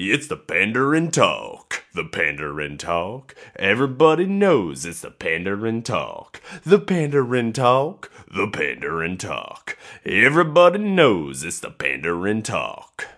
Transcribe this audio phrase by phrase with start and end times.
[0.00, 1.84] It's the Pandering Talk.
[1.92, 3.34] The Pandering Talk.
[3.56, 6.40] Everybody knows it's the Pandering Talk.
[6.64, 8.08] The Pandering Talk.
[8.32, 9.76] The Pandering Talk.
[10.04, 13.08] Everybody knows it's the Pandering Talk.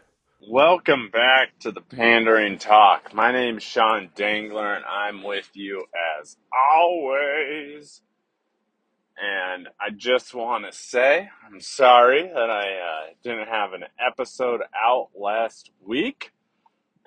[0.48, 3.12] Welcome back to the Pandering Talk.
[3.12, 5.85] My name's Sean Dangler, and I'm with you
[6.19, 8.01] as always.
[9.23, 14.62] And I just want to say I'm sorry that I uh, didn't have an episode
[14.83, 16.33] out last week.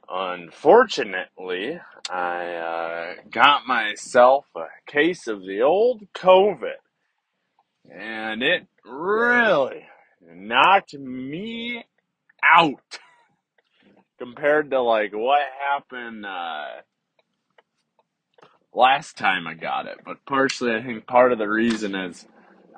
[0.09, 6.75] Unfortunately, I uh, got myself a case of the old COVID,
[7.89, 9.85] and it really
[10.21, 11.85] knocked me
[12.43, 12.99] out
[14.17, 16.65] compared to like what happened uh,
[18.73, 19.99] last time I got it.
[20.05, 22.25] But partially, I think part of the reason is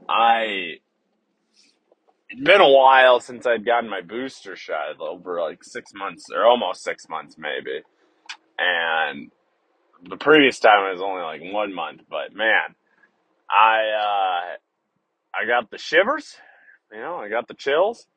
[0.07, 0.80] I
[2.35, 6.45] it's been a while since I'd gotten my booster shot, over like six months or
[6.45, 7.81] almost six months maybe,
[8.59, 9.31] and
[10.09, 12.02] the previous time it was only like one month.
[12.09, 12.75] But man,
[13.50, 14.56] I uh,
[15.41, 16.36] I got the shivers,
[16.91, 18.08] you know, I got the chills.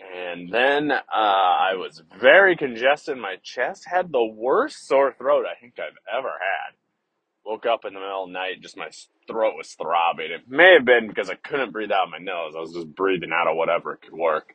[0.00, 5.60] And then uh, I was very congested my chest, had the worst sore throat I
[5.60, 6.87] think I've ever had.
[7.48, 8.90] Woke up in the middle of the night, just my
[9.28, 10.32] throat was throbbing.
[10.32, 12.54] It may have been because I couldn't breathe out my nose.
[12.56, 14.54] I was just breathing out of whatever could work.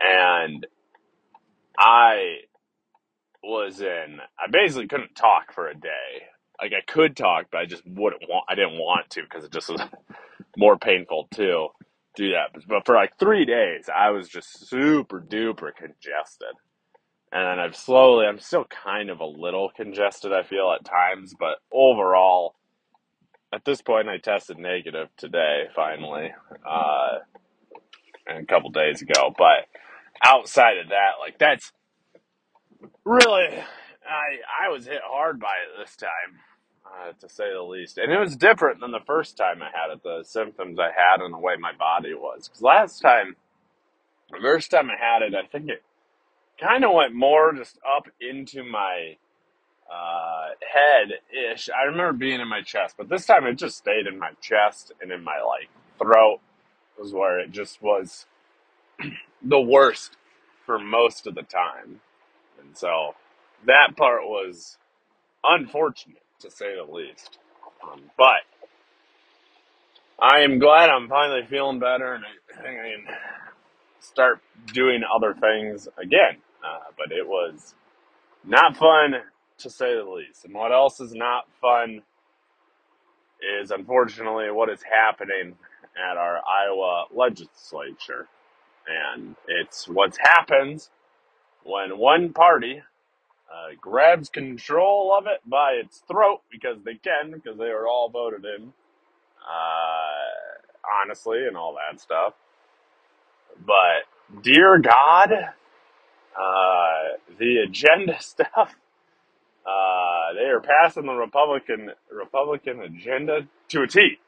[0.00, 0.66] And
[1.78, 2.38] I
[3.42, 6.28] was in, I basically couldn't talk for a day.
[6.62, 9.52] Like I could talk, but I just wouldn't want, I didn't want to because it
[9.52, 9.82] just was
[10.56, 11.68] more painful too
[12.16, 12.50] do that.
[12.68, 16.54] But for like three days, I was just super duper congested.
[17.34, 21.34] And then I've slowly, I'm still kind of a little congested, I feel at times,
[21.36, 22.54] but overall,
[23.52, 26.32] at this point, I tested negative today, finally,
[26.64, 27.18] uh,
[28.28, 29.34] and a couple days ago.
[29.36, 29.66] But
[30.24, 31.72] outside of that, like that's
[33.04, 33.48] really,
[34.08, 36.38] I I was hit hard by it this time,
[36.86, 37.98] uh, to say the least.
[37.98, 40.04] And it was different than the first time I had it.
[40.04, 42.48] The symptoms I had and the way my body was.
[42.48, 43.34] Because last time,
[44.30, 45.82] the first time I had it, I think it
[46.60, 49.16] kind of went more just up into my
[49.92, 51.12] uh, head
[51.54, 51.68] ish.
[51.70, 54.92] I remember being in my chest, but this time it just stayed in my chest
[55.02, 56.40] and in my like throat
[56.98, 58.26] was where it just was
[59.42, 60.16] the worst
[60.66, 62.00] for most of the time.
[62.60, 63.14] And so
[63.66, 64.78] that part was
[65.44, 67.38] unfortunate to say the least.
[67.84, 68.42] Um, but
[70.20, 73.06] I am glad I'm finally feeling better and I I can
[74.00, 74.40] start
[74.72, 76.38] doing other things again.
[76.64, 77.74] Uh, but it was
[78.44, 79.14] not fun
[79.58, 80.44] to say the least.
[80.44, 82.02] And what else is not fun
[83.62, 85.56] is unfortunately what is happening
[85.98, 88.28] at our Iowa legislature.
[88.88, 90.90] And it's what happens
[91.64, 92.82] when one party
[93.52, 98.10] uh, grabs control of it by its throat because they can, because they were all
[98.10, 98.72] voted in,
[99.40, 102.34] uh, honestly, and all that stuff.
[103.66, 105.30] But dear God,
[106.38, 108.76] uh, the agenda stuff,
[109.66, 114.18] uh, they are passing the Republican Republican agenda to a T,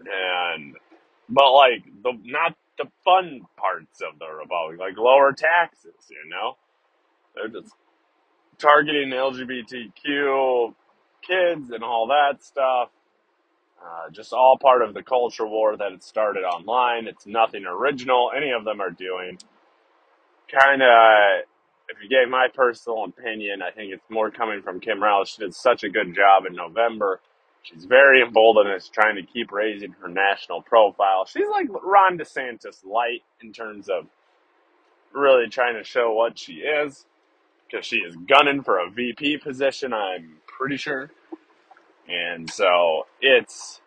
[0.00, 0.76] and
[1.28, 6.56] but like the not the fun parts of the Republic, like lower taxes, you know,
[7.34, 7.74] they're just
[8.58, 10.74] targeting LGBTQ
[11.22, 12.90] kids and all that stuff.
[13.82, 17.06] Uh, just all part of the culture war that it started online.
[17.08, 18.30] It's nothing original.
[18.36, 19.38] Any of them are doing.
[20.50, 21.44] Kind of,
[21.88, 25.30] if you gave my personal opinion, I think it's more coming from Kim Reynolds.
[25.30, 27.20] She did such a good job in November.
[27.62, 31.26] She's very emboldened and is trying to keep raising her national profile.
[31.26, 34.06] She's like Ron DeSantis light in terms of
[35.12, 37.04] really trying to show what she is
[37.66, 41.10] because she is gunning for a VP position, I'm pretty sure.
[42.08, 43.80] And so it's,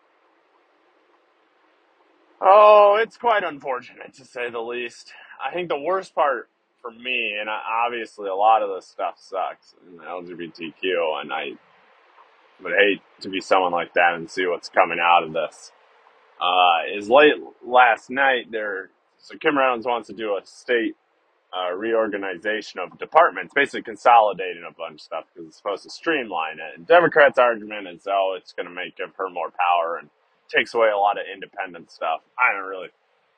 [2.42, 5.14] oh, it's quite unfortunate to say the least.
[5.46, 6.50] I think the worst part
[6.82, 11.52] for me, and obviously a lot of this stuff sucks in the LGBTQ, and I
[12.64, 15.72] would hate to be someone like that and see what's coming out of this.
[16.42, 17.36] Uh, is late
[17.66, 18.90] last night there,
[19.20, 20.96] so Kim Reynolds wants to do a state
[21.54, 26.60] uh, reorganization of departments, basically consolidating a bunch of stuff because it's supposed to streamline
[26.60, 26.78] it.
[26.78, 30.10] And Democrats' argument is, oh, it's going to make give her more power and
[30.56, 32.22] takes away a lot of independent stuff.
[32.40, 32.90] I haven't really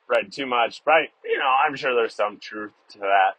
[0.08, 3.30] read too much, but you know, I'm sure there's some truth to that.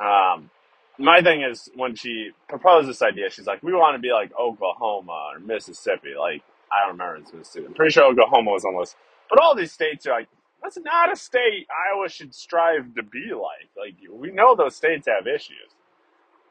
[0.00, 0.50] Um,
[0.98, 4.32] my thing is when she proposed this idea, she's like, we want to be like
[4.38, 6.14] Oklahoma or Mississippi.
[6.18, 6.42] Like,
[6.72, 7.66] I don't remember it's Mississippi.
[7.66, 8.96] I'm pretty sure Oklahoma was on the list.
[9.30, 10.28] But all these states are like,
[10.62, 13.70] That's not a state Iowa should strive to be like.
[13.76, 15.74] Like we know those states have issues.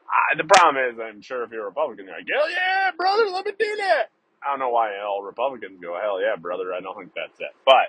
[0.08, 3.26] I, the problem is, I'm sure if you're a Republican, you're like, hell yeah, brother,
[3.30, 4.06] let me do that.
[4.46, 6.74] I don't know why all Republicans go, hell yeah, brother.
[6.74, 7.54] I don't think that's it.
[7.66, 7.88] But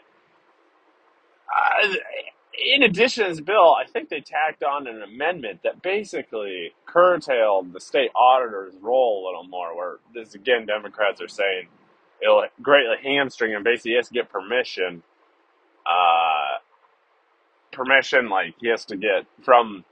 [1.50, 1.94] uh,
[2.76, 7.74] in addition to this bill, I think they tacked on an amendment that basically curtailed
[7.74, 9.76] the state auditor's role a little more.
[9.76, 11.68] Where this again, Democrats are saying
[12.22, 13.64] it'll greatly hamstring him.
[13.64, 15.04] Basically, he has to get permission.
[15.86, 16.58] Uh,
[17.72, 19.84] permission, like he has to get from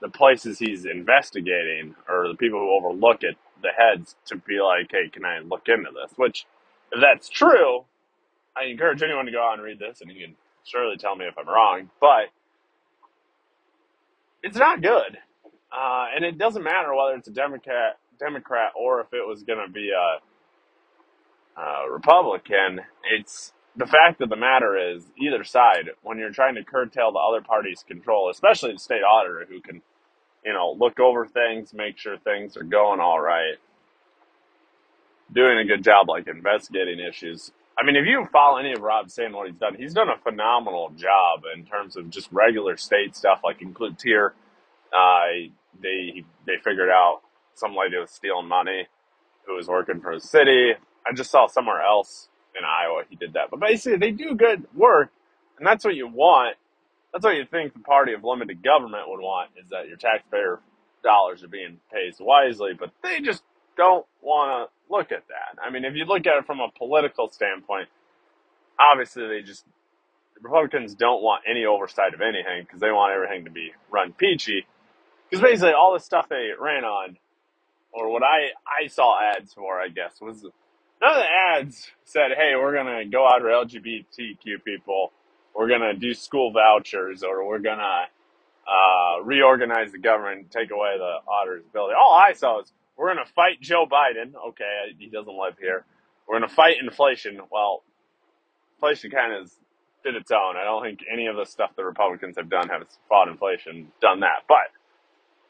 [0.00, 4.90] the places he's investigating or the people who overlook it, the heads, to be like,
[4.90, 6.12] hey, can I look into this?
[6.16, 6.46] Which,
[6.92, 7.84] if that's true,
[8.56, 11.26] I encourage anyone to go out and read this, and you can surely tell me
[11.26, 11.90] if I'm wrong.
[12.00, 12.28] But
[14.42, 15.18] it's not good,
[15.72, 19.64] uh, and it doesn't matter whether it's a Democrat, Democrat, or if it was going
[19.64, 20.34] to be a,
[21.60, 22.80] a Republican.
[23.12, 27.18] It's the fact of the matter is, either side, when you're trying to curtail the
[27.18, 29.82] other party's control, especially the state auditor who can,
[30.44, 33.56] you know, look over things, make sure things are going all right,
[35.32, 37.52] doing a good job like investigating issues.
[37.78, 40.18] I mean, if you follow any of Rob Sand what he's done, he's done a
[40.18, 44.34] phenomenal job in terms of just regular state stuff, like include tier.
[44.92, 45.50] Uh,
[45.82, 47.22] they they figured out
[47.54, 48.86] some lady was stealing money
[49.46, 50.72] who was working for the city.
[51.06, 52.28] I just saw somewhere else
[52.58, 53.50] in Iowa he did that.
[53.50, 55.10] But basically, they do good work,
[55.58, 56.56] and that's what you want.
[57.12, 60.60] That's what you think the party of limited government would want is that your taxpayer
[61.02, 63.42] dollars are being paid wisely, but they just
[63.76, 65.60] don't want to look at that.
[65.64, 67.88] I mean, if you look at it from a political standpoint,
[68.78, 69.64] obviously they just
[70.34, 74.12] the Republicans don't want any oversight of anything because they want everything to be run
[74.12, 74.66] peachy.
[75.28, 77.16] Because basically, all the stuff they ran on,
[77.92, 82.32] or what I I saw ads for, I guess, was none of the ads said,
[82.36, 85.12] "Hey, we're gonna go out for LGBTQ people.
[85.54, 88.06] We're gonna do school vouchers, or we're gonna
[88.66, 93.26] uh, reorganize the government, take away the auditor's ability." All I saw is, "We're gonna
[93.26, 95.84] fight Joe Biden." Okay, he doesn't live here.
[96.26, 97.40] We're gonna fight inflation.
[97.50, 97.82] Well,
[98.76, 99.50] inflation kind of
[100.04, 100.56] did its own.
[100.56, 104.20] I don't think any of the stuff the Republicans have done have fought inflation, done
[104.20, 104.44] that.
[104.48, 104.70] But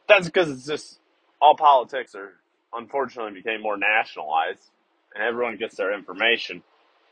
[0.08, 0.98] that's because it's just
[1.40, 2.34] all politics are
[2.74, 4.70] unfortunately became more nationalized
[5.14, 6.62] and everyone gets their information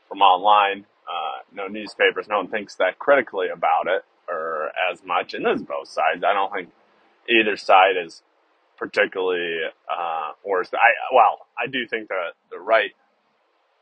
[0.07, 0.85] from online.
[1.09, 2.27] Uh, no newspapers.
[2.29, 5.35] No one thinks that critically about it or as much.
[5.35, 6.23] And there's both sides.
[6.25, 6.69] I don't think
[7.29, 8.23] either side is
[8.77, 9.59] particularly
[9.91, 10.69] uh, worse.
[10.73, 12.91] I well, I do think that the right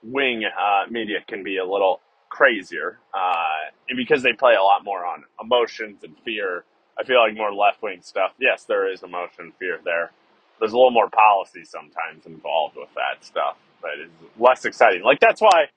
[0.04, 5.06] wing uh, media can be a little crazier uh, because they play a lot more
[5.06, 6.66] on emotions and fear.
[7.00, 8.34] I feel like more left wing stuff.
[8.40, 10.12] Yes, there is emotion and fear there.
[10.60, 15.04] There's a little more policy sometimes involved with that stuff but it's less exciting.
[15.04, 15.68] Like that's why,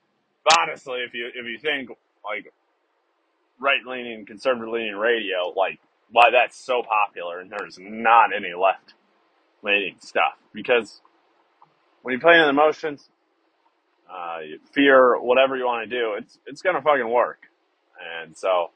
[0.59, 1.89] honestly, if you if you think
[2.23, 2.51] like
[3.59, 5.79] right leaning, conservative leaning radio, like
[6.11, 8.93] why that's so popular, and there's not any left
[9.63, 11.01] leaning stuff because
[12.01, 13.09] when you play in the emotions,
[14.11, 14.39] uh,
[14.73, 17.47] fear, whatever you want to do, it's it's gonna fucking work,
[18.23, 18.71] and so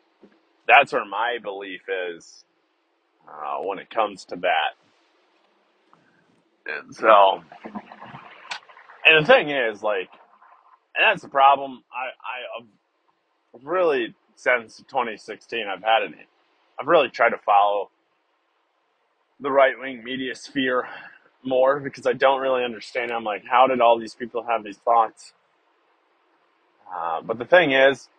[0.67, 1.81] that's where my belief
[2.13, 2.45] is
[3.27, 4.75] uh, when it comes to that.
[6.67, 7.44] And so
[9.06, 10.09] and the thing is, like,
[10.97, 11.83] and that's the problem.
[11.94, 12.63] I, I
[13.53, 16.13] have really since 2016, I've had it.
[16.80, 17.92] I've really tried to follow
[19.42, 20.88] the right wing media sphere
[21.43, 23.12] more because I don't really understand.
[23.12, 25.34] I'm like, how did all these people have these thoughts?
[26.93, 28.10] Uh, but the thing is,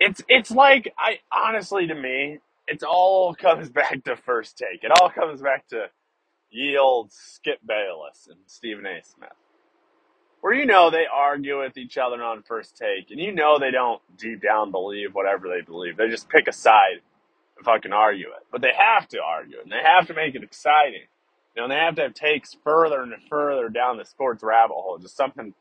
[0.00, 4.84] it's it's like I honestly to me, it all comes back to first take.
[4.84, 5.86] It all comes back to
[6.50, 9.00] yields Skip Bayless and Stephen A.
[9.04, 9.30] Smith.
[10.40, 13.70] Where you know they argue with each other on first take, and you know they
[13.70, 15.96] don't deep down believe whatever they believe.
[15.96, 17.02] They just pick a side
[17.56, 18.46] and fucking argue it.
[18.50, 21.02] But they have to argue and they have to make it exciting.
[21.54, 24.74] You know, and they have to have takes further and further down the sports rabbit
[24.74, 25.52] hole, just something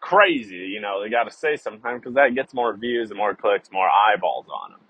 [0.00, 0.56] crazy.
[0.56, 3.70] You know, they got to say sometimes because that gets more views and more clicks,
[3.72, 4.80] more eyeballs on them.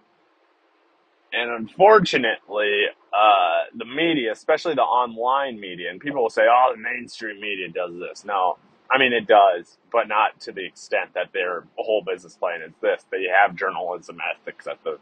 [1.33, 6.81] And unfortunately, uh, the media, especially the online media, and people will say, oh, the
[6.81, 8.25] mainstream media does this.
[8.25, 8.57] No,
[8.91, 12.73] I mean, it does, but not to the extent that their whole business plan is
[12.83, 13.05] this.
[13.11, 14.99] They have journalism ethics at the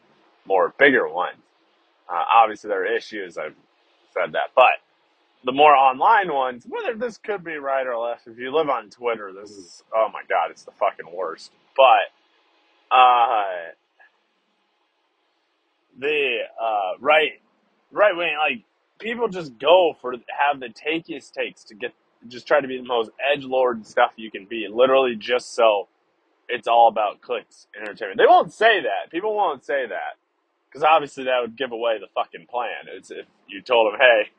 [0.47, 1.39] more bigger ones.
[2.11, 3.39] Uh, obviously, there are issues.
[3.39, 3.57] I've
[4.13, 4.51] said that.
[4.57, 4.75] But
[5.45, 8.91] the more online ones, whether this could be right or left, if you live on
[8.91, 11.53] Twitter, this is, oh my God, it's the fucking worst.
[11.77, 12.25] But,
[12.97, 13.67] uh,
[15.99, 17.33] the uh, right
[17.93, 18.65] right wing like
[19.01, 21.93] people just go for have the takiest takes to get
[22.29, 25.89] just try to be the most edge lord stuff you can be, literally just so
[26.49, 28.19] it's all about clicks and entertainment.
[28.19, 29.11] They won't say that.
[29.11, 30.17] People won't say that
[30.71, 32.87] because obviously that would give away the fucking plan.
[32.95, 34.31] It's if you told them, hey,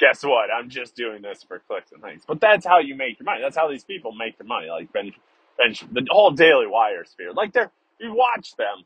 [0.00, 0.50] guess what?
[0.52, 2.24] I'm just doing this for clicks and things.
[2.26, 3.40] But that's how you make your money.
[3.42, 4.68] That's how these people make their money.
[4.68, 5.12] Like Ben,
[5.58, 7.32] Ben the whole Daily Wire sphere.
[7.32, 8.84] Like they're you watch them.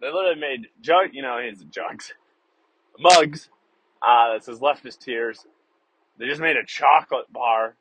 [0.00, 1.10] They literally made jug.
[1.12, 2.14] You know, his jugs,
[2.98, 3.50] mugs.
[4.02, 5.46] Uh, that says leftist tears.
[6.18, 7.76] They just made a chocolate bar.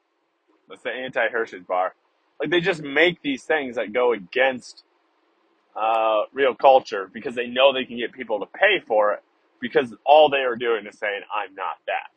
[0.70, 1.96] That's the anti Hershey's bar.
[2.40, 4.84] Like they just make these things that go against
[5.76, 9.24] uh, real culture because they know they can get people to pay for it
[9.62, 12.10] because all they are doing is saying, I'm not that.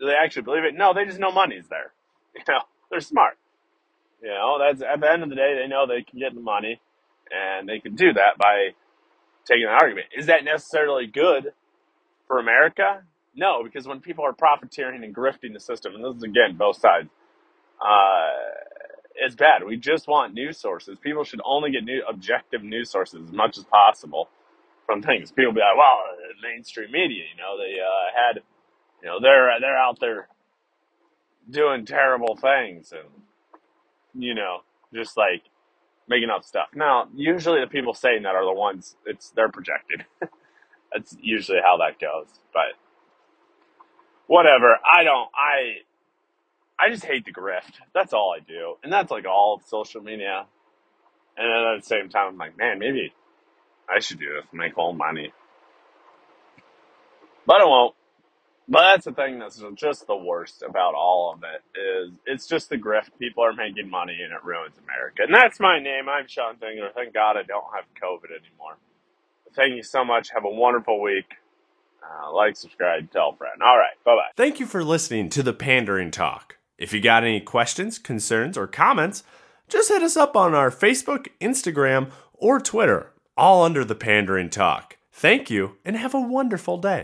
[0.00, 0.74] Do they actually believe it?
[0.76, 1.92] No, they just know money's there.
[2.36, 2.60] You know,
[2.90, 3.38] they're smart.
[4.22, 6.40] You know, that's at the end of the day, they know they can get the
[6.40, 6.80] money
[7.30, 8.70] and they can do that by
[9.46, 10.08] taking an argument.
[10.16, 11.52] Is that necessarily good
[12.28, 13.02] for America?
[13.36, 16.78] No, because when people are profiteering and grifting the system, and this is again both
[16.78, 17.08] sides,
[17.80, 18.30] uh,
[19.16, 19.64] it's bad.
[19.64, 20.98] We just want news sources.
[21.00, 24.28] People should only get new objective news sources as much as possible
[24.86, 25.32] from things.
[25.32, 26.00] People be like, well,
[26.42, 28.42] mainstream media, you know, they uh, had,
[29.02, 30.28] you know, they're they're out there
[31.50, 33.08] doing terrible things and
[34.14, 34.60] you know,
[34.94, 35.42] just like
[36.08, 36.68] making up stuff.
[36.74, 40.04] Now, usually the people saying that are the ones it's they're projected.
[40.92, 42.28] That's usually how that goes.
[42.52, 42.76] But
[44.26, 44.78] whatever.
[44.84, 45.28] I don't.
[45.34, 45.82] I
[46.78, 47.74] I just hate the grift.
[47.94, 50.46] That's all I do, and that's like all of social media.
[51.36, 53.12] And then at the same time, I'm like, man, maybe
[53.88, 55.32] I should do this, make all money,
[57.46, 57.94] but I won't.
[58.68, 62.70] But that's the thing that's just the worst about all of it is it's just
[62.70, 63.10] the grift.
[63.18, 65.22] People are making money and it ruins America.
[65.26, 66.08] And that's my name.
[66.08, 66.88] I'm Sean Finger.
[66.94, 68.78] Thank God I don't have COVID anymore.
[69.56, 70.30] Thank you so much.
[70.34, 71.26] Have a wonderful week.
[72.04, 73.62] Uh, like, subscribe, tell a friend.
[73.62, 73.94] All right.
[74.04, 74.30] Bye bye.
[74.36, 76.58] Thank you for listening to the Pandering Talk.
[76.78, 79.22] If you got any questions, concerns, or comments,
[79.68, 84.96] just hit us up on our Facebook, Instagram, or Twitter, all under the Pandering Talk.
[85.12, 87.02] Thank you and have a wonderful day.